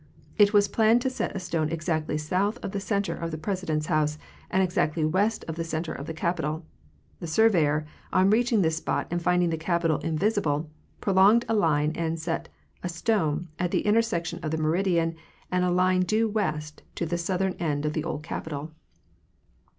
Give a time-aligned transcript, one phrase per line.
[0.35, 3.85] It was planned to set a stone exactly south of the center of the President's
[3.85, 4.17] house
[4.49, 6.65] and exactly west of the center of the Capitol.
[7.19, 12.19] The surveyor, on reaching this spot and finding the Capitol invisible, prolonged the line and
[12.19, 12.49] set
[12.81, 15.17] a stone at the inter section of the meridian
[15.51, 18.71] and a line due west from the southern end of the old Capitol.